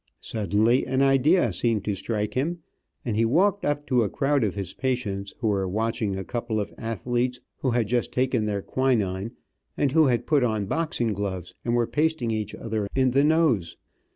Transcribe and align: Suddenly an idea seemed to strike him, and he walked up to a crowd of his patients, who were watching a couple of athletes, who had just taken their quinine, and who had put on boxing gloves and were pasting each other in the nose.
Suddenly 0.19 0.87
an 0.87 1.03
idea 1.03 1.53
seemed 1.53 1.85
to 1.85 1.93
strike 1.93 2.33
him, 2.33 2.63
and 3.05 3.15
he 3.15 3.23
walked 3.23 3.63
up 3.63 3.85
to 3.85 4.01
a 4.01 4.09
crowd 4.09 4.43
of 4.43 4.55
his 4.55 4.73
patients, 4.73 5.31
who 5.41 5.47
were 5.49 5.67
watching 5.69 6.17
a 6.17 6.23
couple 6.23 6.59
of 6.59 6.73
athletes, 6.75 7.39
who 7.59 7.69
had 7.69 7.85
just 7.87 8.11
taken 8.11 8.47
their 8.47 8.63
quinine, 8.63 9.33
and 9.77 9.91
who 9.91 10.05
had 10.07 10.25
put 10.25 10.43
on 10.43 10.65
boxing 10.65 11.13
gloves 11.13 11.53
and 11.63 11.75
were 11.75 11.85
pasting 11.85 12.31
each 12.31 12.55
other 12.55 12.87
in 12.95 13.11
the 13.11 13.23
nose. 13.23 13.77